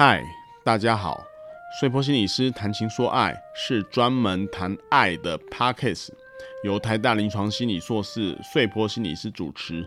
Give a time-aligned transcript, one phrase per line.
[0.00, 0.22] 嗨，
[0.62, 1.26] 大家好！
[1.80, 6.10] 睡坡心理师谈情说爱是专门谈爱的 Podcast，
[6.62, 9.84] 由台大临床心理硕士睡坡心理师主持，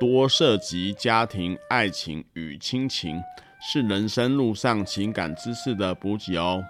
[0.00, 3.22] 多涉及家庭、爱情与亲情，
[3.60, 6.60] 是人生路上情感知识的补给哦。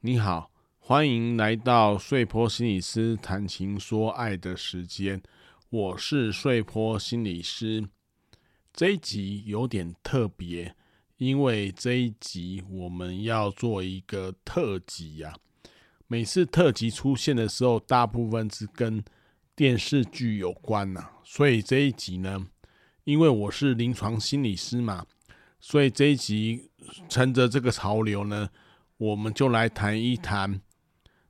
[0.00, 5.22] 你好，欢迎来到睡坡心理师谈情说爱的时间，
[5.68, 7.86] 我是睡坡心理师。
[8.78, 10.72] 这一集有点特别，
[11.16, 15.34] 因为这一集我们要做一个特辑呀。
[16.06, 19.02] 每次特辑出现的时候，大部分是跟
[19.56, 21.10] 电视剧有关呐。
[21.24, 22.46] 所以这一集呢，
[23.02, 25.04] 因为我是临床心理师嘛，
[25.58, 26.70] 所以这一集
[27.08, 28.48] 趁着这个潮流呢，
[28.98, 30.54] 我们就来谈一谈《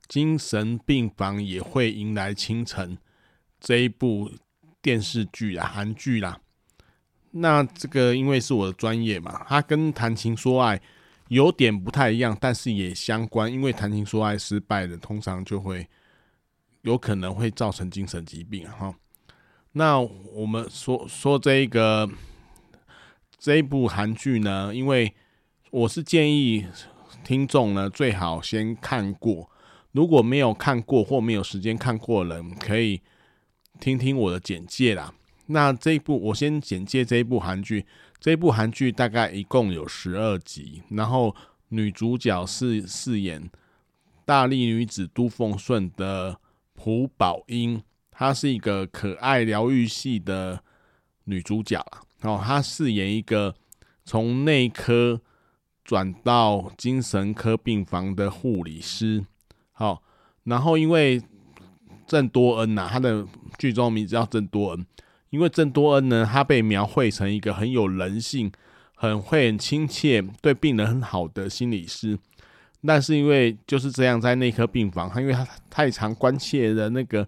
[0.07, 2.95] 精神病房也会迎来清晨》
[3.59, 4.29] 这一部
[4.83, 6.39] 电视剧啊，韩剧啦。
[7.31, 10.81] 那这个因为是我的专业嘛，它跟谈情说爱
[11.27, 13.51] 有点不太一样，但是也相关。
[13.51, 15.87] 因为谈情说爱失败的，通常就会
[16.81, 18.95] 有可能会造成精神疾病哈。
[19.73, 22.09] 那我们说说这个
[23.37, 25.13] 这一部韩剧呢，因为
[25.69, 26.65] 我是建议
[27.23, 29.47] 听众呢最好先看过，
[29.91, 33.01] 如果没有看过或没有时间看过的人，可以
[33.79, 35.13] 听听我的简介啦。
[35.51, 37.83] 那这一部我先简介这一部韩剧，
[38.19, 41.35] 这一部韩剧大概一共有十二集，然后
[41.69, 43.49] 女主角是饰演
[44.25, 46.39] 大力女子都奉顺的
[46.75, 50.63] 朴宝英，她是一个可爱疗愈系的
[51.23, 53.55] 女主角啊，哦，她饰演一个
[54.05, 55.19] 从内科
[55.83, 59.25] 转到精神科病房的护理师，
[59.71, 60.03] 好，
[60.43, 61.19] 然后因为
[62.05, 63.25] 郑多恩呐，她的
[63.57, 64.85] 剧中名字叫郑多恩。
[65.29, 68.51] 因为郑多恩呢，他被描绘成一个很有人性、
[68.95, 72.17] 很会很亲切、对病人很好的心理师，
[72.85, 77.27] 但是因为就是这样，在内科病房，他因为他太常关切的那个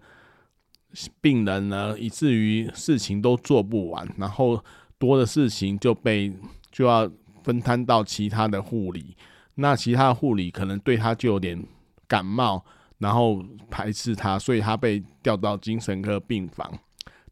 [1.21, 4.63] 病人呢，以至于事情都做不完，然后
[4.97, 6.33] 多的事情就被
[6.71, 7.09] 就要
[7.43, 9.15] 分摊到其他的护理，
[9.55, 11.63] 那其他的护理可能对他就有点
[12.07, 12.63] 感冒，
[12.97, 16.77] 然后排斥他，所以他被调到精神科病房。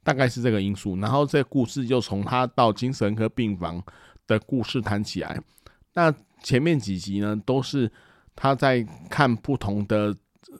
[0.10, 3.80] 大概是这个因素，然后这故事就从他到精神科病房
[4.26, 5.40] 的故事谈起来。
[5.94, 6.12] 那
[6.42, 7.92] 前面几集呢，都是
[8.36, 10.16] 他在看不同的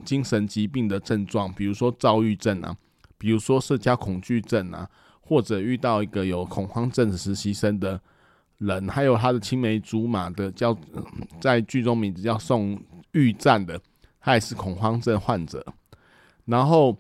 [0.06, 2.78] 精神疾病的症状，比如说躁郁症啊，
[3.18, 4.88] 比如说社交恐惧症啊，
[5.20, 8.00] 或者遇到一个有恐慌症实习生的
[8.60, 10.78] 人，还有他的青梅竹马的叫
[11.42, 12.80] 在剧中名字叫宋
[13.14, 13.82] 玉赞的，
[14.22, 15.66] 他也是恐慌症患者，
[16.46, 16.96] 然后。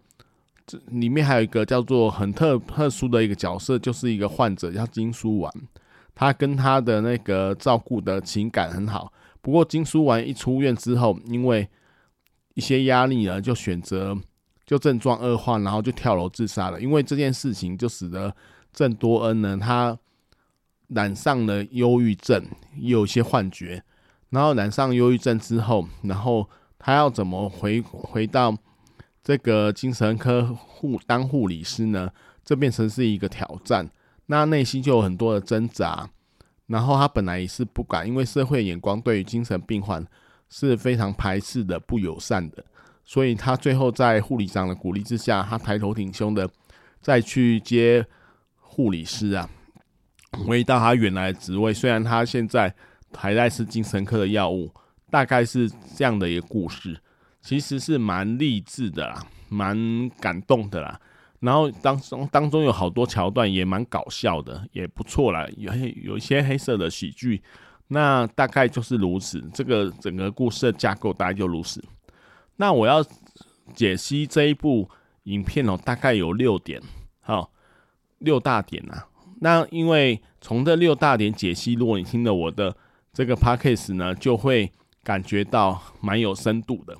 [0.69, 5.51] 这里面还有一个叫做很特特殊的一个角色，就是一个患者叫金书丸，
[6.13, 9.11] 他跟他的那个照顾的情感很好。
[9.41, 11.67] 不过金书丸一出院之后，因为
[12.53, 14.15] 一些压力呢，就选择
[14.63, 16.79] 就症状恶化，然后就跳楼自杀了。
[16.79, 18.31] 因为这件事情，就使得
[18.71, 19.97] 郑多恩呢，他
[20.89, 22.45] 染上了忧郁症，
[22.77, 23.83] 也有一些幻觉。
[24.29, 26.47] 然后染上忧郁症之后，然后
[26.77, 28.55] 他要怎么回回到？
[29.29, 32.11] 这个精神科护当护理师呢，
[32.43, 33.87] 这变成是一个挑战，
[34.25, 36.09] 那内心就有很多的挣扎。
[36.65, 40.03] 然后他本来也是不敢，因为社会眼光对于精神病患
[40.49, 42.65] 是非常排斥的、不友善的，
[43.05, 46.49] 所以他最后在护理长的鼓励之下，他抬头挺胸的
[46.99, 48.03] 再去接
[48.59, 49.47] 护理师啊，
[50.43, 51.71] 回到他原来的职位。
[51.71, 52.73] 虽然他现在
[53.15, 54.73] 还在吃精神科的药物，
[55.11, 56.99] 大概是这样的一个故事。
[57.41, 60.99] 其实是蛮励志的啦，蛮感动的啦。
[61.39, 65.47] 然后当中当中有好多桥段也蛮搞笑的，也不错啦。
[65.55, 65.73] 有
[66.03, 67.41] 有一些黑色的喜剧，
[67.87, 69.41] 那大概就是如此。
[69.53, 71.81] 这个整个故事的架构大概就如此。
[72.57, 73.01] 那我要
[73.73, 74.89] 解析这一部
[75.23, 76.81] 影片哦，大概有六点，
[77.21, 77.49] 好，
[78.17, 79.07] 六大点啊。
[79.39, 82.75] 那因为从这六大点解析，如果你听了我的
[83.13, 84.69] 这个 podcast 呢，就会
[85.05, 86.97] 感觉到蛮有深度的。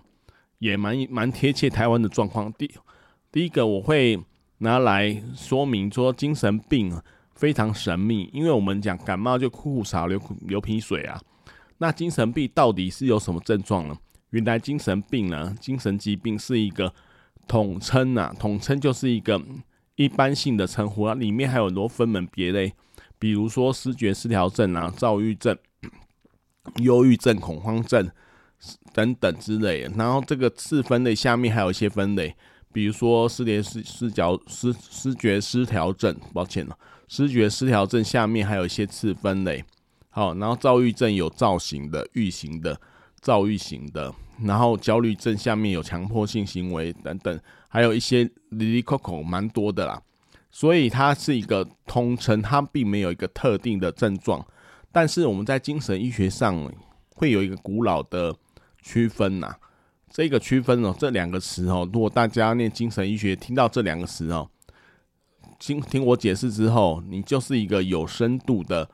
[0.60, 2.54] 也蛮蛮贴切台湾的状况。
[2.54, 2.70] 第
[3.32, 4.20] 第一个，我会
[4.60, 7.02] 拿来说明说，精神病
[7.34, 11.20] 非常神秘，因为我们讲感冒就哭哭少流流鼻水啊。
[11.78, 13.98] 那精神病到底是有什么症状呢？
[14.32, 16.94] 原来精神病呢，精神疾病是一个
[17.48, 19.42] 统称啊，统称就是一个
[19.96, 22.74] 一般性的称呼啊，里面还有很多分门别类，
[23.18, 25.58] 比如说失觉失调症啊、躁郁症、
[26.82, 28.12] 忧郁症、恐慌症。
[28.94, 32.36] 等等之类的，然后这个次分类下面还有一些分类，
[32.74, 36.78] 比如说失联失失觉失失觉失调症，抱歉了，
[37.08, 39.64] 失觉失调症下面还有一些次分类。
[40.10, 42.80] 好，然后躁郁症有躁型的、郁型的、
[43.22, 44.14] 躁郁型的，
[44.44, 50.02] 然后焦虑症下面有强迫性行为等等，还有一些哩哩抠抠蛮多的啦。
[50.52, 54.44] 所以它是一个通称，它并没有一个特定的症状。
[54.92, 56.70] 但是我们在精神医学上
[57.14, 58.36] 会有一个古老的
[58.82, 59.56] 区分呐。
[60.12, 64.50] 这个区分哦，这两个词哦，如果大家念精神医学听到这两个词哦，
[65.60, 68.90] 听听我解释之后，你就是一个有深度的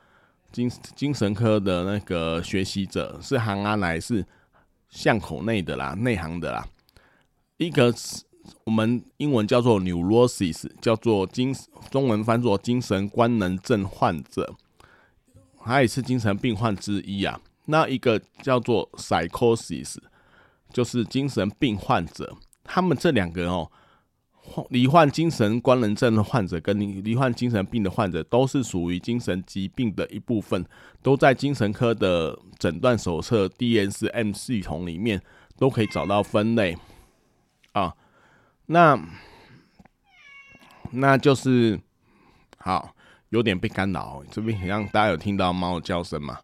[0.51, 4.25] 精精神科的那个学习者，是行啊来是
[4.89, 6.67] 巷口内的啦，内行的啦。
[7.55, 8.23] 一个是
[8.65, 11.55] 我们英文叫做 neurosis，叫做精
[11.89, 14.53] 中文翻作精神官能症患者，
[15.63, 17.39] 他也是精神病患之一啊。
[17.65, 19.97] 那一个叫做 psychosis。
[20.73, 23.71] 就是精神病患者，他们这两个哦，
[24.71, 30.65] 罹患精神官能症的患者跟罹患精神病的患者，都是属于精神疾病的一部分，
[31.01, 35.21] 都在精神科的诊断手册 DSM 系统里面
[35.55, 36.77] 都可以找到分类
[37.71, 37.95] 啊。
[38.65, 38.99] 那
[40.91, 41.79] 那就是
[42.57, 42.93] 好，
[43.29, 46.37] 有点被干扰，这边好像大家有听到猫的叫声嘛？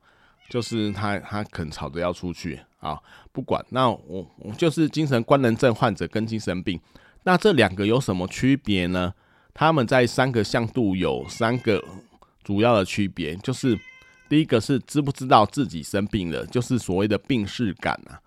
[0.52, 2.60] 就是他，他肯吵着要出去。
[2.82, 3.00] 啊，
[3.32, 6.82] 不管那我我就是精神官能症患者跟精神病，
[7.24, 9.14] 那这两个有什么区别呢？
[9.54, 11.80] 他们在三个向度有三个
[12.44, 13.80] 主要的区别，就是
[14.28, 18.20] 第一个是知不知道自己生病了，就是所谓的病识感啊。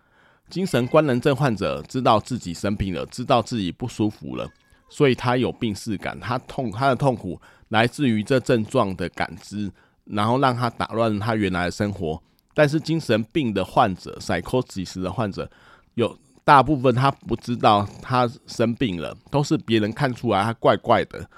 [0.49, 4.49] 精神官能症患者知道自己生病了，知道自己不舒服了，
[4.88, 9.69] 所以他有病视感，他痛他的痛苦来自于这症状的感知，
[10.05, 12.23] 然后让他打乱他原来的生活。
[12.55, 15.51] 但是精神病的患者，psychosis 的患者，
[15.95, 21.29] 有大部分他不知道他生病了，都是别人看出来他怪怪的，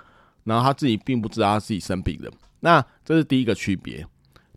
[0.45, 2.31] 然后他自己并不知道他自己生病了。
[2.61, 4.07] 那这是第一个区别。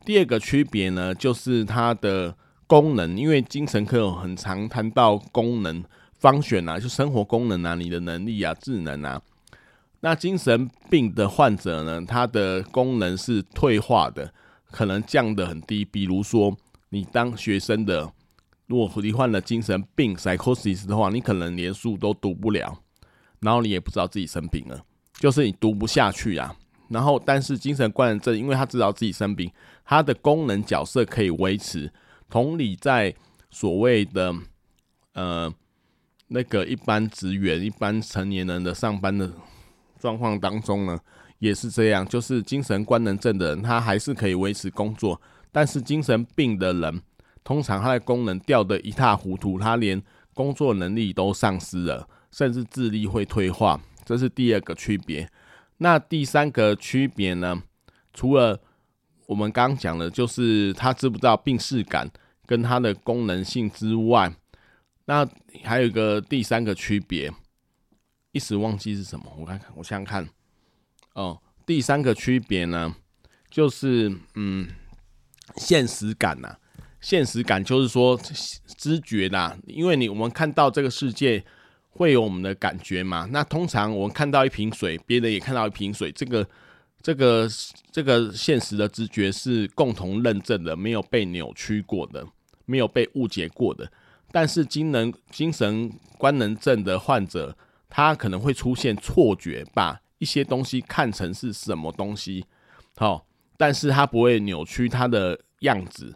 [0.05, 2.35] 第二个区别呢，就是它的
[2.65, 5.83] 功能，因为精神科有很常谈到功能
[6.17, 9.21] 方选啊，就生活功能啊，你的能力啊，智能啊。
[10.01, 14.33] 那精神病的患者呢，他的功能是退化的。
[14.71, 16.55] 可能降得很低，比如说
[16.89, 18.13] 你当学生的，
[18.67, 22.79] 如果你患了精神病 psychosis 的话，你可能连书都读不了，
[23.39, 24.79] 然后你也不知道自己生病了，
[25.13, 26.55] 就是你读不下去啊。
[26.87, 29.51] 然后，但是精神官能症，因为他知道自己生病，
[29.83, 31.91] 他的功能角色可以维持。
[32.29, 33.11] 同理，在
[33.49, 34.31] 所谓的
[35.13, 35.51] 呃
[36.27, 39.31] 那个一般职员、一般成年人的上班的
[39.99, 40.99] 状况当中呢。
[41.37, 45.21] 也是这样，就是精神官能症的人，他还是可以维持工作，
[45.53, 47.01] 但是精神病的人，
[47.45, 50.01] 通常他的功能掉得一塌糊涂，他连
[50.33, 55.29] 工作能力都丧失了，甚至智力会退化，这是第二个区别。
[55.77, 57.63] 那第三个区别呢？
[58.13, 58.59] 除了
[59.25, 62.11] 我们刚刚讲的，就是他知不知道病识感
[62.45, 64.29] 跟他的功能性之外，
[65.05, 65.25] 那
[65.63, 67.31] 还有一个第三个区别，
[68.39, 70.29] 一时忘记是什么，我看看，我想想看。
[71.11, 72.95] 哦，第三个区别呢，
[73.49, 74.65] 就是嗯，
[75.57, 76.55] 现实感呐、
[77.01, 78.17] 现实感就是说
[78.77, 81.43] 知觉啦，因为你我们看到这个世界
[81.89, 83.27] 会有我们的感觉嘛。
[83.29, 86.47] 那通常我们看到一瓶水，别人也看到一瓶水，这个
[87.01, 87.49] 这个
[87.91, 92.25] 这个现实的知觉是共同认证的，没有被扭曲过的，
[92.65, 93.91] 没有被误解过的。
[94.31, 97.57] 但是精能精神官能症的患者，
[97.89, 99.99] 他可能会出现错觉把。
[100.19, 102.45] 一些东西看成是什么东西，
[102.97, 106.13] 好，但是他不会扭曲他的样子。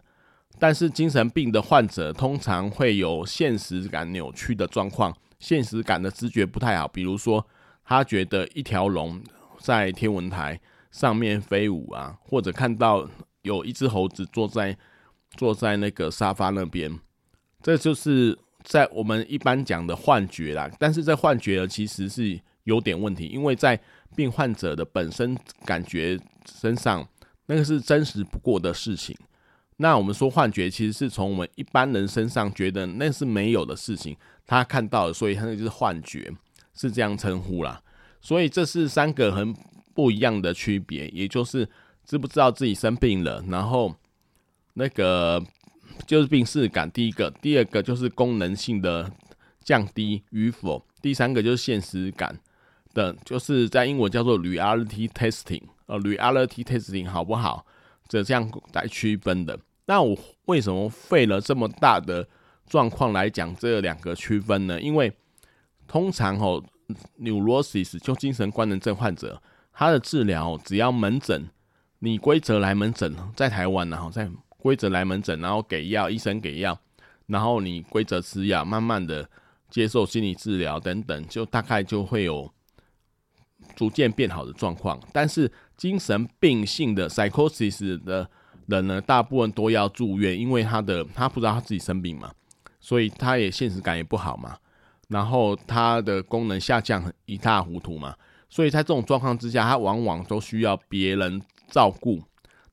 [0.58, 6.86] 但是精神病的患者通常会有现实感扭曲的状况，现实感的知觉不太好。
[6.86, 7.46] 比如说，
[7.82, 9.22] 他觉得一条龙
[9.58, 13.08] 在天文台上面飞舞啊，或者看到
[13.40, 14.76] 有一只猴子坐在
[15.30, 17.00] 坐在那个沙发那边，
[17.62, 20.68] 这就是在我们一般讲的幻觉啦。
[20.80, 22.40] 但是这幻觉呢，其实是。
[22.64, 23.78] 有点问题，因为在
[24.16, 26.18] 病患者的本身感觉
[26.50, 27.06] 身上，
[27.44, 29.14] 那个是真实不过的事情。
[29.76, 34.16] 那我们说幻觉，其实是从我们一般人身上觉得那是没有的事情，
[34.46, 36.32] 他看到了，所以他那就是幻觉，
[36.72, 37.82] 是这样称呼啦。
[38.22, 39.54] 所以这是三个很
[39.92, 41.68] 不一样的区别，也就是
[42.06, 43.94] 知不知道自己生病了，然后
[44.72, 45.44] 那个
[46.06, 49.10] 就是病视感，第一个，第二个就是功能性的
[49.62, 52.38] 降低与否，第三个就是现实感。
[52.94, 57.66] 的，就是在英文叫做 reality testing，呃，reality testing 好不好？
[58.06, 59.58] 这这样来区分的。
[59.86, 62.24] 那我为什么费了这么大的
[62.68, 64.80] 状况来讲这两个区分呢？
[64.80, 65.12] 因为
[65.88, 66.62] 通常哦
[67.18, 69.42] ，neurosis 就精神官能症患者，
[69.72, 71.50] 他的治疗只要门诊，
[71.98, 74.30] 你规则来门诊，在台湾然后在
[74.64, 76.80] 规则来门诊，然后给药，医生给药，
[77.26, 79.28] 然后你规则吃药，慢慢的
[79.68, 82.50] 接受心理治疗等等，就大概就会有
[83.76, 84.98] 逐渐变好的状况。
[85.12, 88.26] 但是精神病性的 psychosis 的
[88.64, 92.32] 人呢，大部分都要住院，因为他的他不知道他自己生病嘛，
[92.80, 94.56] 所以他也现实感也不好嘛，
[95.08, 98.16] 然后他的功能下降一塌糊涂嘛。
[98.48, 102.22] 所以在这种状况之下，他往往都需要别人照顾。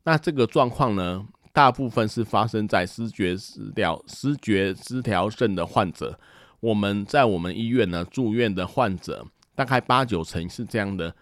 [0.03, 6.19] 那这个状况呢，大部分是发生在失觉失调、失觉失调症的患者。
[6.59, 11.13] 我们在我们医院呢，住院的患者大概八九成是这样的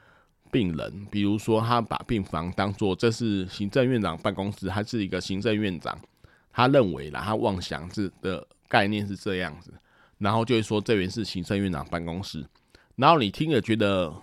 [0.51, 1.07] 病人。
[1.11, 5.97] 比如说，他把病房当做这是行政院长办公室，他是一个行政院长，
[6.51, 9.73] 他认为啦，他妄想是的概念是这样子，
[10.17, 12.45] 然后就会说这边是行政院长办公室，
[12.95, 14.13] 然后你听了觉得。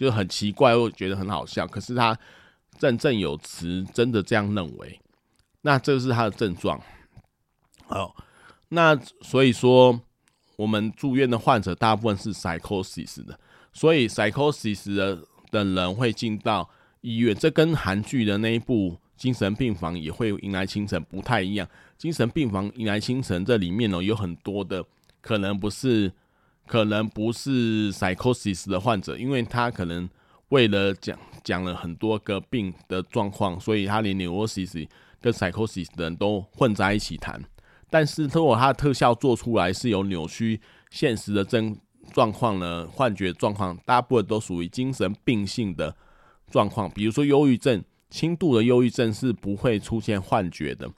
[0.00, 1.64] 就很奇怪，又觉得很好笑。
[1.64, 2.18] 可是他
[2.76, 5.00] 振振有词，真的这样认为。
[5.66, 6.80] 那这是他的症状。
[7.88, 8.14] 好，
[8.68, 10.00] 那所以说，
[10.54, 13.36] 我们住院的患者大部分是 psychosis 的，
[13.72, 15.18] 所以 psychosis 的
[15.50, 16.70] 的人会进到
[17.00, 17.34] 医院。
[17.34, 21.68] 这跟韩剧的那一部精神病房也会迎来清晨不太一样。
[21.98, 24.84] 精神病房迎来清晨这里面呢，有很多的
[25.20, 26.12] 可能不是。
[26.68, 30.10] 可能不是 psychosis 的患者，因为他可能
[30.48, 34.84] 为了讲讲了很多个病的状况，所以他连 neurosis
[35.20, 37.42] 跟 psychosis 的人都混在一起谈。
[37.88, 41.76] 但是如果它的特效做出来是有扭曲现实的症
[42.12, 45.94] 状况呢，幻觉状况，大部分都属于精神病性的
[46.50, 46.90] 状况。
[46.90, 50.90] 比如说忧郁症，轻度的忧郁症是不会出现幻觉的，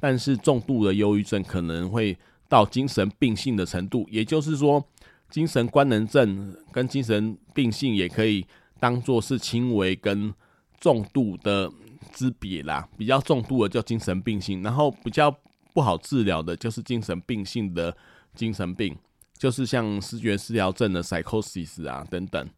[0.00, 4.84] 但是重度的忧郁症可能会到精神病性的程度，也就是说。
[5.30, 8.46] 精神官能症跟精神病性也可以
[8.78, 10.30] 当做是轻微跟
[10.78, 11.72] 重度的
[12.12, 12.88] 之别啦。
[12.96, 15.34] 比较重度的叫精神病性，然后比较
[15.72, 17.96] 不好治疗的就是精神病性的
[18.34, 18.96] 精神病，
[19.36, 22.48] 就是像思觉失调症的 psychosis 啊等等，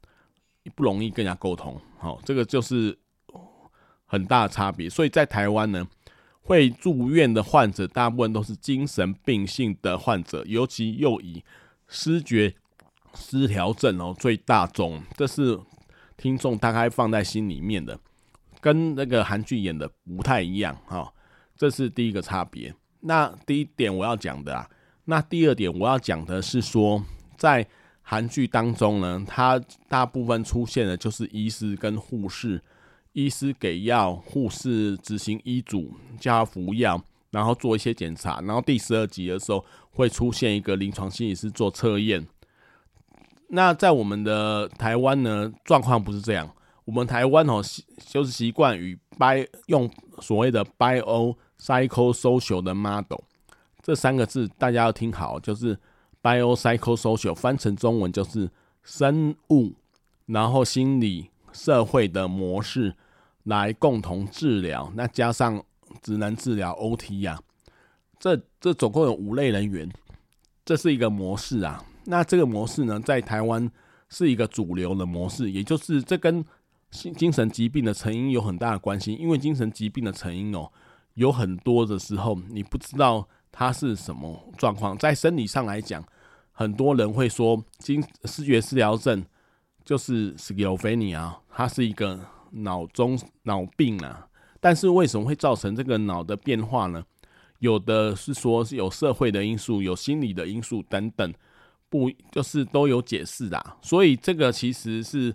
[0.75, 1.81] 不容易跟人家沟通。
[1.99, 2.99] 好，这个就是
[4.05, 4.91] 很大的差别。
[4.91, 5.87] 所以在台湾呢，
[6.43, 11.43] 会住院的患者大部分都是精神病性的患者，尤其又以
[11.89, 12.55] 思觉。
[13.17, 15.57] 失调症哦，最大宗，这是
[16.17, 17.97] 听众大概放在心里面的，
[18.65, 21.13] 跟那个韩剧演的不太一样哈。
[21.55, 22.75] 这是第一个差别。
[23.01, 24.67] 那第一点我要讲的啊，
[25.05, 27.05] 那第二点我要讲的是说，
[27.37, 27.67] 在
[28.01, 32.63] 韩剧当中呢，它大部分出现的就是医师跟护士，
[33.13, 36.99] 医师给药，护士执行医嘱，叫他服药，
[37.33, 42.27] 然后做一些检查，然后第十二集的时候会出现一个临床心理师做测验。
[43.49, 46.51] 那在我们的台湾呢，状况不是这样。
[46.85, 53.21] 我们台湾哦，习就是习惯于 bi 用所谓的 bio psycho social 的 model
[53.83, 55.79] 这三个字，大家要听好，就是
[56.23, 58.51] bio psycho social 翻成中文就是
[58.83, 59.73] 生物，
[60.27, 62.95] 然后心理社会的模式
[63.45, 64.91] 来共同治疗。
[64.95, 65.63] 那加上
[66.03, 67.39] 职能治疗 OT 呀，
[68.19, 69.91] 这这总共有五类人员，
[70.65, 71.83] 这是一个模式啊。
[72.05, 73.71] 那这个模式呢，在台湾
[74.11, 76.45] 是一个主流的模式，也就是这跟
[76.95, 79.13] 精精神疾病的成因有很大的关系。
[79.15, 80.71] 因为精神疾病的成因哦，
[81.15, 84.97] 有很多的时候你不知道它是什么状况。
[84.97, 86.03] 在生理上来讲，
[86.53, 89.25] 很多人会说，精视觉失调症
[89.85, 92.21] 就是 schizophrenia，它是一个
[92.53, 94.29] 脑中脑病啊。
[94.61, 97.05] 但是为什么会造成这个脑的变化呢？
[97.59, 101.35] 有的是说是有社会的因素，有心理的因素等等。
[101.91, 105.33] 不，就是都有解释的，所以这个其实是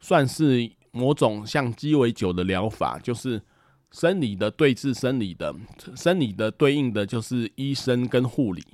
[0.00, 3.42] 算是某种像鸡尾酒的疗法，就是
[3.90, 5.54] 生理的对治生理的，
[5.96, 8.64] 生理的对应的就是医生跟护理，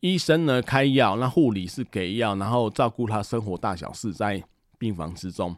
[0.00, 4.42] 医生呢开药，那护理是给药，然后照顾他生活大小事在
[4.78, 5.56] 病房之中，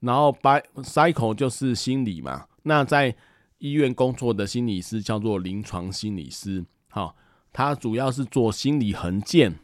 [0.00, 3.14] 然后 by cycle 就是心理嘛，那在
[3.58, 7.14] 医院工作的心理师叫做临床心理师，好，
[7.52, 9.54] 他主要是做心理衡鉴。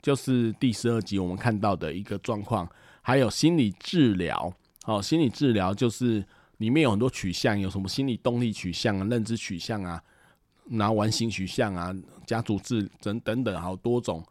[0.00, 2.66] 就是第十二集我们看到的一个状况，
[3.02, 4.54] 还有心理治疗。
[4.82, 6.24] 好，心理治疗就是
[6.58, 10.02] 里面有很多取向，有什么心理动力取向啊、认知取向啊、
[10.70, 11.94] 然后完形取向啊、
[12.26, 14.24] 家族治等等等好多种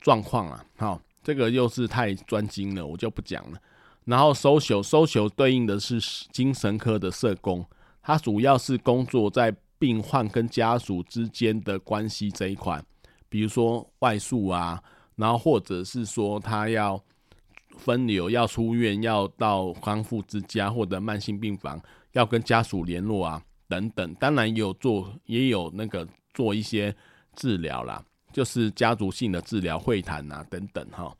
[0.00, 0.64] 状况啊。
[0.76, 3.58] 好，这个又是太专精了，我就不讲了。
[4.04, 6.00] 然后 social social 对应的是
[6.32, 7.64] 精神科的社工，
[8.02, 12.82] 它主要是工作在病患跟家属之间的关系这一块，
[13.28, 14.82] 比如说外宿啊。
[15.16, 16.98] 然后或者是说他要
[17.80, 21.80] 分流，要出院，要到康复之家或者慢性病房，
[22.12, 24.14] 要跟家属联络啊，等等。
[24.14, 26.94] 当然也有做，也有那个做一些
[27.34, 31.16] 治疗啦，就是家族性的治疗、会谈啊，等等哈。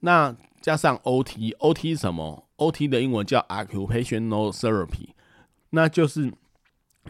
[0.00, 5.08] 那加上 OT，OT 什么？OT 的英文叫 Occupational Therapy，
[5.70, 6.32] 那就是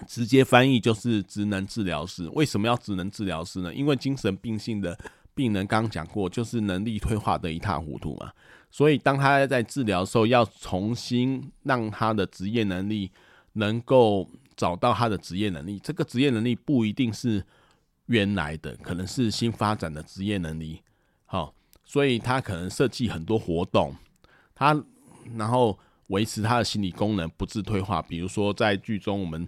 [0.06, 2.28] 直接翻译就是职能治疗师。
[2.34, 3.74] 为什么要职能治疗师呢？
[3.74, 4.96] 因为精神病性的
[5.36, 8.32] 病人刚刚讲过，就是能力退化的一塌糊涂嘛。
[8.70, 13.12] 所以当他在治疗的时候，要重新让他的职业能力
[13.52, 14.26] 能够
[14.56, 15.78] 找到他的职业能力。
[15.78, 17.44] 这个职业能力不一定是
[18.06, 20.80] 原来的，可能是新发展的职业能力。
[21.26, 23.94] 好，所以他可能设计很多活动，
[24.54, 24.82] 他
[25.36, 25.78] 然后
[26.08, 28.00] 维持他的心理功能不致退化。
[28.00, 29.46] 比如说在剧中，我们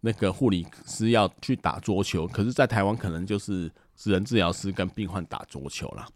[0.00, 3.70] 那个护理师要去打桌球，可是，在台湾可能就是。
[3.98, 6.06] 职能治疗师跟病患打桌球啦，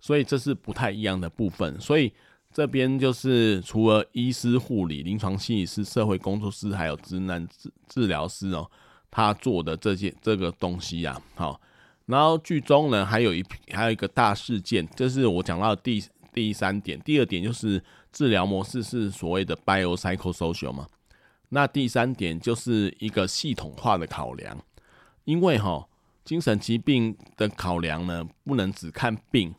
[0.00, 1.78] 所以这是不太一样的部分。
[1.80, 2.12] 所以
[2.52, 8.70] 这边就是除了医师、护理、临床心理师、社会工作师，还有职能治治疗师哦，
[9.10, 11.60] 他做的这些这个东西呀，好。
[12.06, 16.00] 然后剧中呢，还有一还有一个大事件，这是我讲到的第
[16.32, 17.00] 第三点。
[17.00, 20.86] 第二点就是治疗模式是所谓的 biopsychosocial 嘛。
[21.48, 24.56] 那第三点就是一个系统化的考量，
[25.24, 25.88] 因为哈。
[26.26, 29.54] 精神疾病的考量呢，不能只看病。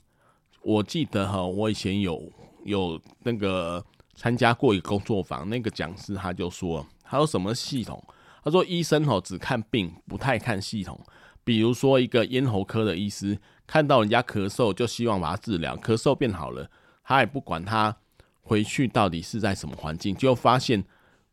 [0.61, 2.29] 我记得哈，我以前有
[2.65, 3.83] 有那个
[4.15, 8.03] 参加过一个工作坊，那个讲师他就说，他说什么系统？
[8.43, 10.99] 他说医生吼只看病，不太看系统。
[11.45, 16.69] 比如说一个咽喉科的医师，看到人家咳嗽，就希望把他治疗，咳嗽变好了，
[17.05, 17.95] 他也不管他
[18.41, 20.83] 回去到底是在什么环境，就发现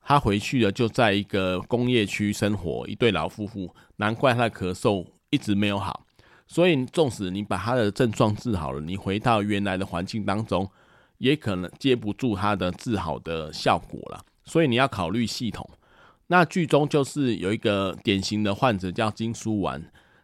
[0.00, 5.04] 他回去了就在一个工业区生活，一对老夫妇，难怪他的咳嗽。
[5.34, 6.06] 一直没有好，
[6.46, 10.70] 所以纵使你把他的症状治好了，你回到原来的环境当中，
[11.18, 14.24] 也可能接不住他的治好的效果了。
[14.44, 15.68] 所以你要考虑系统。
[16.28, 19.82] 那剧中就是有一个典型的患者叫金书丸，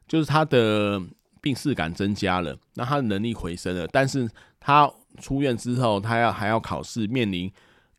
[0.08, 0.98] 就是他的
[1.42, 7.52] 病识感增加了，那他的能力回升了，但是他出院之后，他要还要考试，面临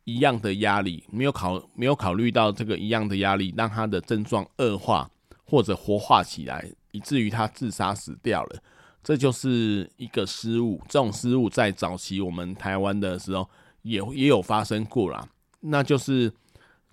[0.05, 5.07] 一样的压力，没有考没有考虑到这个一样的压力，让他的症状恶化
[5.45, 6.71] 或者活化起来。
[6.91, 8.61] 以至于他自杀死掉了，
[9.03, 10.81] 这就是一个失误。
[10.87, 13.49] 这种失误在早期我们台湾的时候
[13.81, 15.27] 也也有发生过啦。
[15.61, 16.31] 那就是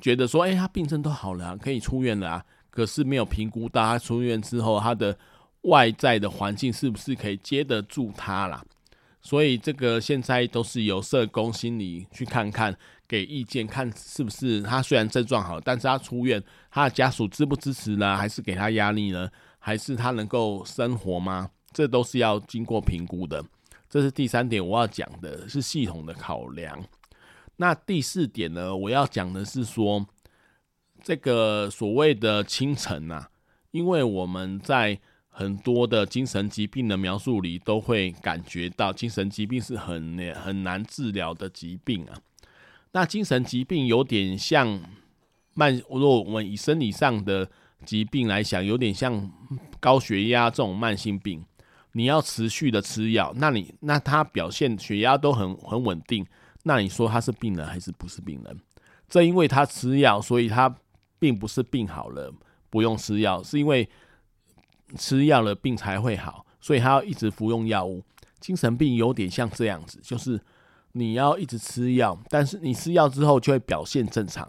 [0.00, 2.44] 觉得说，哎、他病症都好了，可以出院了啊。
[2.70, 5.16] 可是没有评估到他出院之后，他的
[5.62, 8.64] 外在的环境是不是可以接得住他啦。
[9.20, 12.74] 所以这个现在都是由社工心理去看看，
[13.08, 18.16] 给意见，看是不是他虽然症状好，但是他出院，他的家属支不支持呢？
[18.16, 19.28] 还是给他压力呢？
[19.68, 21.50] 还是他能够生活吗？
[21.74, 23.44] 这都是要经过评估的。
[23.86, 26.82] 这是第三点，我要讲的是系统的考量。
[27.56, 28.74] 那第四点呢？
[28.74, 30.06] 我要讲的是说，
[31.02, 33.28] 这个所谓的清晨啊，
[33.70, 42.16] 因为我们在很多的精神疾病的描述里，都会感觉到精神疾病是很很难治疗的疾病啊。
[42.92, 44.80] 那精神疾病有点像
[45.52, 47.50] 慢，如果我们以生理上的。
[47.84, 49.30] 疾病来讲，有点像
[49.80, 51.44] 高血压这种慢性病，
[51.92, 56.26] 你要持续的吃药，那你那他表现血压都很很稳定，
[56.64, 58.60] 那你说他是病人还是不是病人？
[59.08, 60.74] 正因为他吃药，所以他
[61.18, 62.32] 并不是病好了
[62.68, 63.88] 不用吃药，是因为
[64.96, 68.02] 吃药了病才会好，所以他要一直服用药物。
[68.40, 70.40] 精神病有点像这样子，就是
[70.92, 74.48] 你要一直吃药，但是你吃药之后就会表现正常。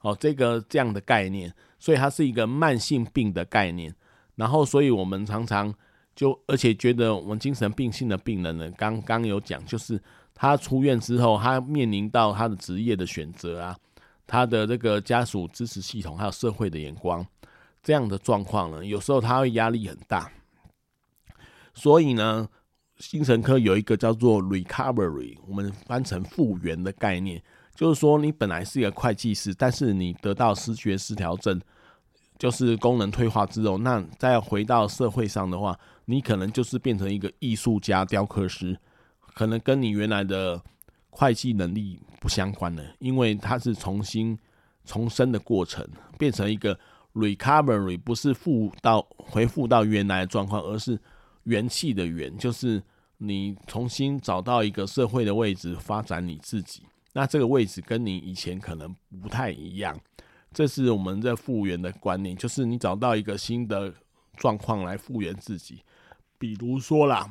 [0.00, 1.52] 哦，这个这样的概念。
[1.78, 3.94] 所以它是一个慢性病的概念，
[4.34, 5.72] 然后，所以我们常常
[6.14, 10.00] 就而且觉得我们精神病性的病人呢，刚刚有讲，就是
[10.34, 13.76] 他出院之后，他面临到他的职业的选择啊，
[14.26, 17.24] 他的这个家属支持系统，还有社会的眼光，
[17.82, 20.30] 这样的状况呢，有时候他会压力很大。
[21.74, 22.48] 所以呢，
[22.96, 27.40] 精神科有一个叫做 recovery，我们翻成复原的概念。
[27.78, 31.60] 就是说，你本来是一个会计师，但是你得到思觉失调症，
[32.36, 38.76] 就是功能退化之后，那再回到社会上的话，你可能就是变成一个艺术家、雕刻师，
[39.32, 40.60] 可能跟你原来的
[41.10, 44.36] 会计能力不相关了，因为它是重新
[44.84, 45.86] 重生的过程，
[46.18, 46.76] 变成一个
[47.14, 50.98] recovery，不是复到回复到原来的状况，而是
[51.44, 52.82] 元气的元，就是
[53.18, 56.82] 你重新找到一个社会的位置，发展你自己。
[57.18, 59.98] 那这个位置跟你以前可能不太一样，
[60.52, 63.92] 这是我们在复原的观念，就是你找到一个新的
[64.36, 65.82] 状况来复原自己。
[66.38, 67.28] 比如说啦，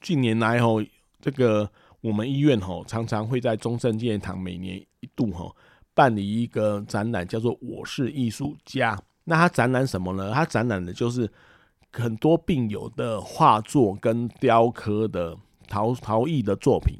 [0.00, 0.82] 近年来后
[1.20, 5.54] 这个我们医院吼常常会在中正纪念堂每年一度吼
[5.92, 8.98] 办理一个展览，叫做“我是艺术家”。
[9.24, 10.32] 那他展览什么呢？
[10.32, 11.30] 他展览的就是
[11.92, 15.36] 很多病友的画作跟雕刻的
[15.68, 16.96] 陶陶艺的作品。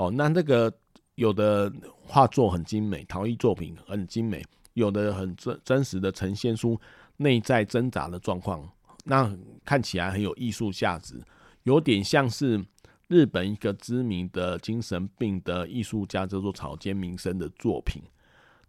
[0.00, 0.72] 哦，那那个
[1.16, 1.70] 有的
[2.02, 6.80] 画作很精美，陶艺作品很精美，有的很真真实的呈现出
[7.18, 8.66] 内在挣扎的状况，
[9.04, 9.30] 那
[9.62, 11.22] 看起来很有艺术价值，
[11.64, 12.64] 有点像是
[13.08, 18.02] 日本一个知名的精神病的艺术家叫做草间弥生的作品。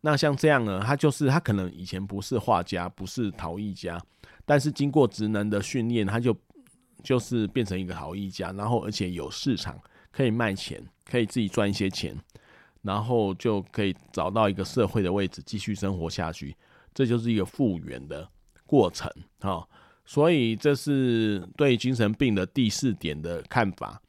[0.01, 3.97] 那像这样呢，他就是他可能以前不是画家，不是陶艺家，
[4.45, 6.35] 但是经过职能的训练，他就
[7.01, 9.79] 就是变成一个陶艺家，然后而且有市场
[10.11, 12.15] 可以卖钱，可以自己赚一些钱，
[12.81, 16.55] 然后就可以找到一个社会的位置，继续生活下去。
[16.93, 18.27] 这就是一个复原的
[18.65, 19.65] 过程啊。
[20.03, 24.01] 所以这是对精神病的第四点的看法。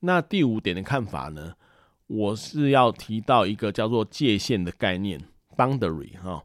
[0.00, 1.54] 那第五点的看法呢，
[2.06, 5.20] 我是要提到一个叫做界限的概念。
[5.56, 6.42] Boundary 哈，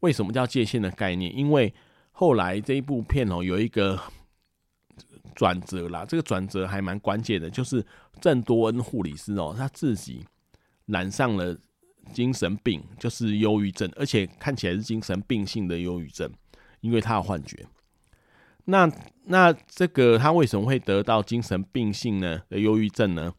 [0.00, 1.32] 为什么叫界限的概念？
[1.36, 1.72] 因为
[2.10, 4.00] 后来这一部片哦，有一个
[5.38, 7.86] 转折啦，这个转折还蛮关键的，就是
[8.20, 10.26] 郑多恩护理师哦，他自己
[10.86, 11.56] 染上了
[12.12, 16.28] 精神病，就是忧郁症，而且看起来是精神病性的忧郁症，
[16.80, 17.64] 因为他有幻觉。
[18.64, 18.90] 那
[19.26, 23.32] 那这个他为什么会得到精神病性呢的忧郁症呢？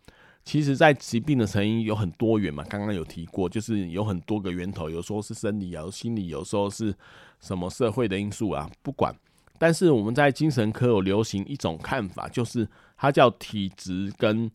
[0.46, 6.96] 其实，在疾病的成因有很多元嘛，刚刚有提过，就是有很多个源头，有时候是生理啊，有心理，有时候是
[7.42, 9.14] 什么社会的因素啊，不管。
[9.60, 12.68] 但是我们在精神科有流行一种看法，就是
[12.98, 14.50] 它叫体质跟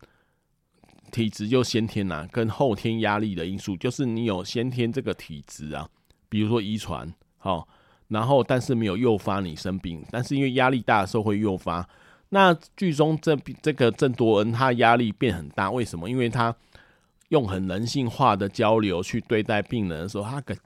[1.12, 5.88] 体质就先天呐、啊，跟后天压力的因素，就是你有先天这个体质啊，
[6.28, 7.68] 比如说遗传，好，
[8.08, 11.88] 然后但是没有诱发你生病，但是因为压力大的时候会诱发。
[12.30, 16.10] 那剧中这这个郑多恩他压力变很大，为什么？
[16.10, 16.52] 因为他
[17.28, 20.58] 用很人性化的交流去对待病人的时候，他跟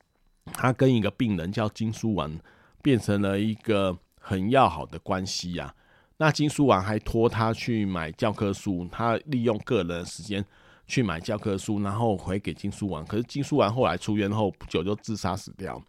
[0.47, 2.39] 他跟一个病人叫金书丸
[2.81, 3.95] 变成了一个
[4.29, 5.75] 很要好的关系呀。
[6.19, 10.45] 那金书丸还托他去买教科书，他利用个人的时间
[10.87, 13.03] 去买教科书，然后回给金书丸。
[13.07, 15.83] 可是金书丸后来出院后不久就自杀死掉。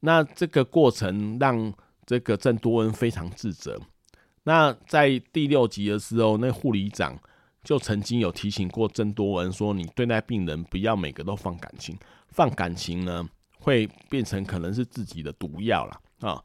[0.00, 1.72] 那这个过程让
[2.04, 3.80] 这个郑多恩非常自责。
[4.42, 7.16] 那在第六集的时候，那护理长
[7.62, 11.96] 就曾经有提醒过郑多恩说：“你对待病人不要每个都放感情，
[12.26, 13.24] 放感情呢
[13.60, 16.42] 会变成可能是自己的毒药了啊。”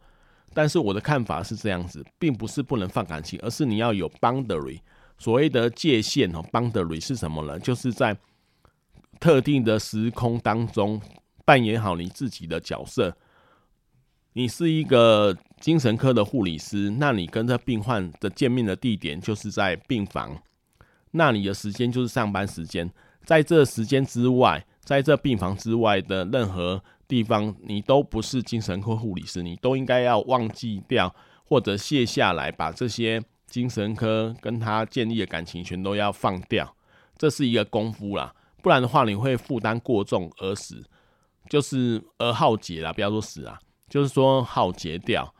[0.57, 4.79] 但是我的看法是这样子，并不是不能放感情，而是你要有 boundary。
[5.19, 7.59] 所谓的界限哦，boundary 是什么呢？
[7.59, 8.17] 就是在
[9.19, 10.99] 特定的时空当中
[11.45, 13.15] 扮演好你自己的角色。
[14.33, 20.41] 你是一个精神科的护理师，那你跟这病患的见面的地点就是在病房，
[21.11, 22.91] 那你的时间就是上班时间，
[23.23, 31.15] 在这时间之外，在这病房之外的任何地方，你都不是精神科护理师，你都应该要忘记掉
[31.45, 36.75] 或者卸下来，把这些精神科跟他建立的感情全都要放掉，
[37.17, 40.83] 这是一个功夫啦，不然的话你会负担过重而死，
[41.49, 43.59] 就是而耗竭啦，不要说死啊。
[43.89, 45.33] 就是说耗竭掉，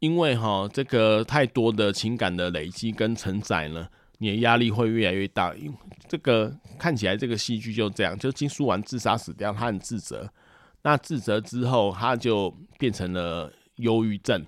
[0.00, 3.86] 因为哈这个太多的情感的累积跟承载呢，
[4.18, 5.54] 你的压力会越来越大。
[5.54, 5.72] 因
[6.08, 10.28] 这个看起来这个戏剧就这样，就金书完自杀死掉，他很自责。
[10.82, 14.44] 那自责之后，他就变成了忧郁症，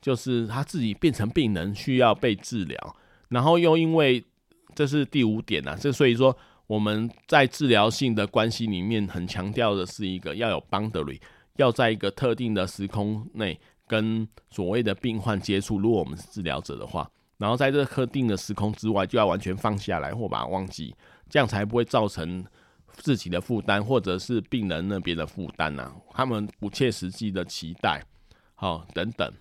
[0.00, 2.96] 就是他自己变成病人，需要被治疗。
[3.28, 4.24] 然后又因为
[4.74, 6.36] 这是第五点啊，这所以说
[6.66, 11.20] 我们在治疗性的关系里面很强调的是一个要有 boundary。
[11.56, 20.94] 要在一个特定的时空内跟所谓的病患接触，如果我们是治疗者的话，然后在这特定的时空之外，就要完全放下来或把它忘记，
[21.28, 22.44] 这样才不会造成
[22.92, 28.02] 自己的负担，或者是病人那边的负担呐，他们不切实际的期待，
[28.54, 29.32] 好等等。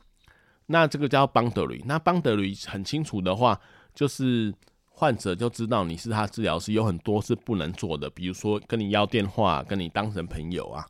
[0.68, 3.60] 那这个叫 boundary，那 boundary 很清楚的话，
[3.96, 4.54] 就是
[4.90, 10.86] 患者就知道你是他治疗师，有很多是不能做的，比如说跟你要电话，跟你当成朋友啊。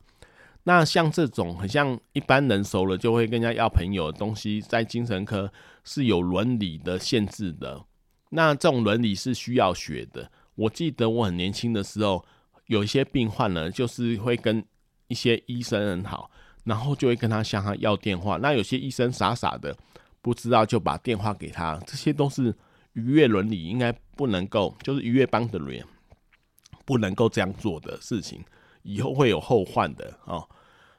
[0.64, 5.50] 那像这种很像一般人熟了就会跟人家要朋友的东西，在精神科
[5.84, 7.82] 是有伦理的限制的。
[8.30, 10.30] 那这种伦理是需要学的。
[10.56, 12.22] 我记得我很年轻的时候，
[12.68, 14.64] 有一些病患呢，就是会跟
[15.08, 16.30] 一些医生很好，
[16.64, 18.36] 然后就会跟他向他要电话。
[18.36, 19.76] 那有些医生傻傻的
[20.22, 21.78] 不知道，就把电话给他。
[21.86, 22.54] 这些都是
[22.92, 25.84] 逾越伦理，应该不能够，就是逾越帮的人
[26.84, 28.44] 不能够这样做的事情，
[28.82, 30.48] 以后会有后患的哦。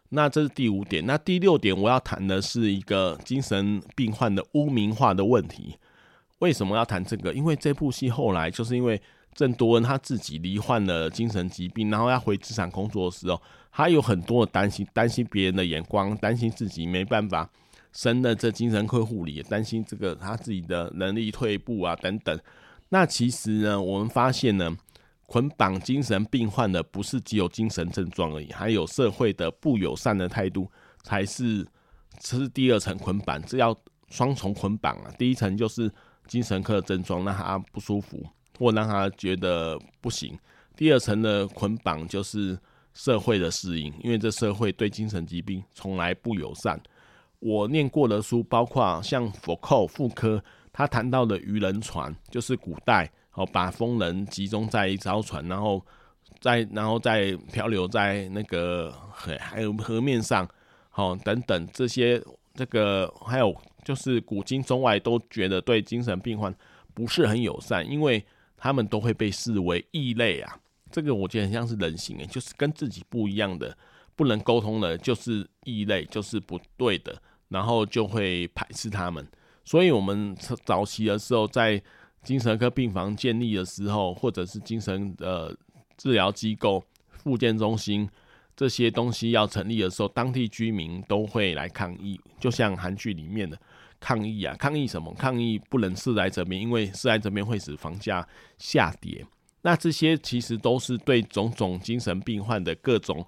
[0.09, 5.77] 那这是第五点，那第六点我要谈的是一个精神病患的污名化的问题。
[6.39, 7.31] 为什么要谈这个？
[7.31, 8.99] 因为这部戏后来就是因为
[9.33, 17.49] 郑多恩他自己罹患了精神疾病，然后要回职场工作的时候，他有很多的担心，担心别人的眼光，担心自己没办法
[17.93, 22.37] 升了这精神科护理，担心这个他自己的能力退步啊等等。
[22.89, 24.75] 那其实呢，我们发现呢，
[25.25, 30.69] 捆绑精神病患的不是只有精神症状而已，还有社会的不友善的态度，
[31.03, 31.65] 才是
[32.19, 33.75] 这是第二层捆绑，这要
[34.09, 35.13] 双重捆绑啊。
[35.17, 35.89] 第一层就是
[36.27, 38.25] 精神科的症状，让他不舒服。
[38.59, 40.37] 或让他觉得不行。
[40.75, 42.57] 第二层的捆绑就是
[42.93, 46.79] 社会的适应，因为这社会对精神疾病从来不友善。
[47.39, 50.41] 我念过的书，包括像福寇妇科，
[50.71, 55.85] 他谈到的渔人船，就是古代哦，把疯人集中在一艘船，然后
[56.39, 60.47] 在然后再漂流在那个河还有河面上，
[60.89, 62.21] 好等等这些，
[62.53, 66.55] 这个还有就是古今中外都觉得对精神病患
[66.93, 68.25] 不是很友善，因为。
[68.59, 70.59] 他们都会被视为异类啊，
[70.91, 73.75] 这个我觉得很像是人形诶，就是跟自己不一样的、
[74.15, 79.25] 不能沟通的，就是异类，就是不对的，然后就会排斥他们。
[79.63, 81.81] 所以，我们早期的时候，在
[82.23, 85.55] 精神科病房建立的时候，或者是精神的
[85.95, 88.09] 治疗机构、复健中心
[88.55, 93.57] 这些东西要成立的时候，当地居民都会来抗议，就像韩剧里面的。
[93.99, 94.55] 抗议啊！
[94.57, 95.13] 抗议什么？
[95.15, 99.25] 抗议不能事来这边，因为事来这边会使房价下跌。
[99.61, 103.25] 那这些其实都是对种种精神病患的各种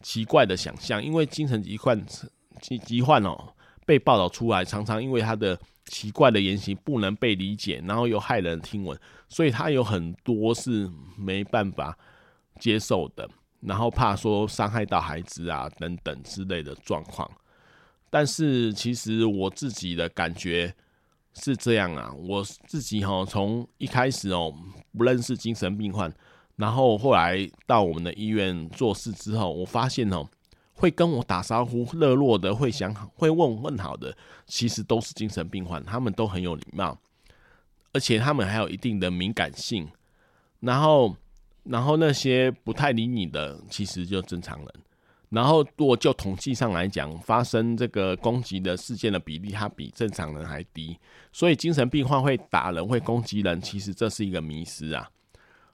[0.00, 2.00] 奇怪的想象，因为精神疾患
[2.60, 3.52] 疾疾患哦
[3.84, 8.96] 被报道出来，常常因为他的奇怪的言行不能被理解，然后又骇人听闻，
[9.28, 11.98] 所以他有很多是没办法
[12.60, 13.28] 接受的，
[13.60, 17.28] 然后怕说伤害到孩子啊等等之类的状况。
[18.12, 20.74] 但是其实我自己的感觉
[21.32, 24.54] 是这样啊，我自己哈从一开始哦
[24.94, 26.12] 不认识精神病患，
[26.56, 30.28] 然后后来到我们的医院做事之后，我发现哦
[30.74, 34.14] 会跟我打招呼、热络的、会想好、会问问好的，
[34.46, 36.98] 其实都是精神病患，他们都很有礼貌，
[37.94, 39.88] 而且他们还有一定的敏感性。
[40.60, 41.16] 然后，
[41.64, 44.68] 然后那些不太理你的，其实就正常人。
[45.32, 50.94] 然后，如果就统计上来讲，发生这个攻击的事件的比例，它比正常人还低。
[51.32, 55.08] 所以，精神病患会打人、会攻击人，其实这是一个迷思啊。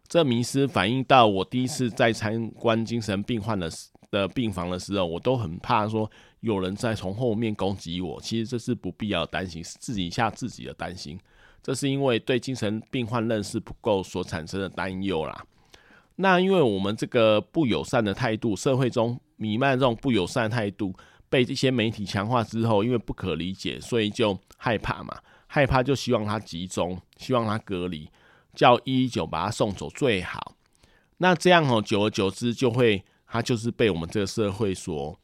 [0.06, 3.68] 这迷思反映到我第一次在参观精神病患的
[4.12, 8.20] 的病房的时候，我都很怕说有人在从后面攻击我。
[8.20, 11.18] 其实这是不必要担心，是自己吓自己的担心。
[11.62, 15.44] 这是因为对精神病患认识不够所产生的担忧啦。
[16.14, 20.94] 那因为我们这个不友善的态度，社会中弥漫这种不友善态度，
[21.30, 28.10] 被这些媒体强化之后，因为不可理解，所以就害怕嘛，害怕就希望他集中，希望他隔离，
[28.54, 30.54] 叫一一九把他送走最好。
[31.16, 35.18] 那这样哦，久而久之就会，他就是被我们这个社会所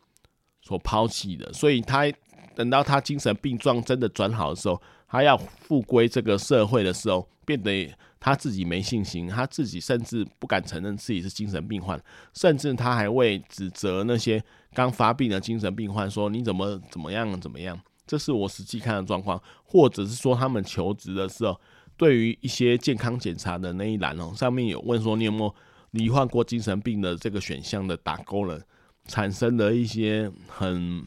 [0.63, 1.53] 所抛弃的。
[1.53, 2.11] 所以他
[2.55, 7.93] 等到他精神病状真的转好的时候，他要复归这个社会的时候，变得。
[8.25, 21.61] 他自己没信心，他自己甚至不敢承认自己是精神病患，甚至他还会指责那些刚发病的精神病患说：“你怎么怎么样怎么样？”这是我实际看的状况，或者是说他们求职的时候，
[21.99, 25.55] 对于一些健康检查的那一栏哦，上面有问说你有没有
[25.91, 28.59] 罹患过精神病的这个选项的打勾了，
[29.05, 31.07] 产生了一些很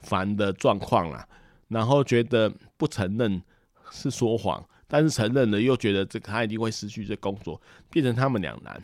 [0.00, 1.28] 烦的状况啦，
[1.68, 3.40] 然后觉得不承认
[3.92, 4.68] 是说谎。
[4.88, 8.80] 但是承认了，又觉得这个他一定会失去这工作，变成他们两难，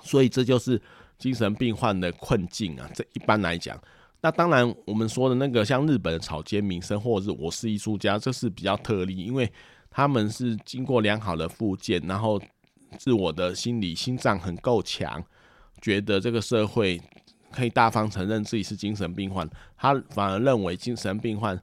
[0.00, 0.80] 所以这就是
[1.18, 2.88] 精神病患的困境啊。
[2.94, 3.76] 这一般来讲，
[4.20, 9.52] 那当然我们说的那个像日本的草间弥生或者是我是艺术家，这是比较特例，因为
[9.90, 12.40] 他们是经过良好的复健，然后
[12.96, 15.20] 自我的心理心脏很够强，
[15.80, 17.02] 觉得这个社会
[17.50, 21.60] 可以大方承认自己是精神病患，他反而认为精神病患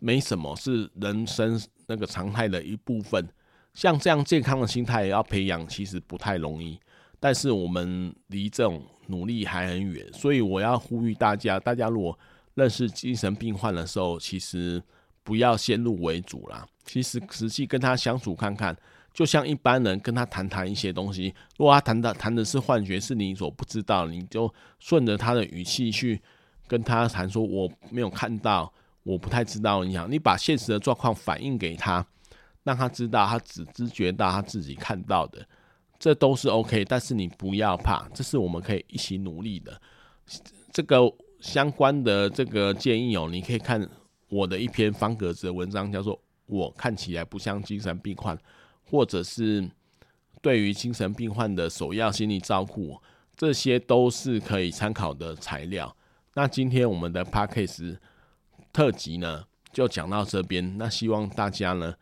[0.00, 1.60] 没什么，是人生。
[1.88, 3.26] 那个常态的一部分，
[3.74, 6.78] 像这样健康的心态要培养，其实不太容易。
[7.18, 12.16] 但是我们离这种努力还很远，所以我要呼吁大家：大家如果
[12.54, 14.80] 认识精神病患的时候，其实
[15.24, 16.64] 不要先入为主啦。
[16.84, 18.76] 其实实际跟他相处看看，
[19.12, 21.34] 就像一般人跟他谈谈一些东西。
[21.56, 26.20] 如果他谈的谈的是幻觉，是你所不知道，你就顺着他的语气去
[26.66, 28.72] 跟他谈，说我没有看到。
[29.08, 32.06] 我不太知道，你想，你把现实的状况反映给他，
[32.62, 35.42] 让他知道，他只知觉到他自己看到的，
[35.98, 36.84] 这都是 OK。
[36.84, 39.80] 但是你不要怕，这是我们可以一起努力的。
[40.70, 43.88] 这个相关的这个建议哦，你可以看
[44.28, 48.36] 我的一篇方格子的文章，叫做《我看起来不像精神病患》，
[48.90, 49.66] 或者是
[50.42, 53.00] 对于精神病患的首要心理照顾，
[53.34, 55.96] 这些都是可以参考的材料。
[56.34, 57.96] 那今天我们的 Podcast
[58.72, 60.76] 特辑呢，就讲到这边。
[60.78, 61.94] 那希望大家呢，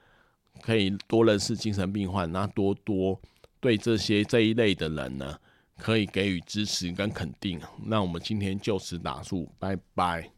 [0.61, 3.21] 可以多认识精神病患，那多多
[3.61, 5.39] 对这些这一类的人呢，
[5.79, 7.61] 可以给予支持跟肯定。
[7.85, 10.31] 那我们今天就此打住，拜拜。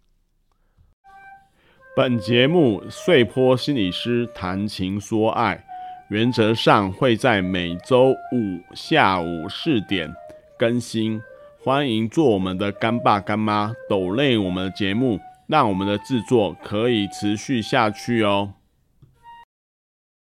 [1.96, 5.64] 本节目碎坡心理师谈情说爱，
[6.10, 10.14] 原则上会在每周五下午四点
[10.56, 11.20] 更新。
[11.60, 18.52] 欢迎做我们的干爸干妈，抖内我们的节目，让我们的制作可以持续下去哦。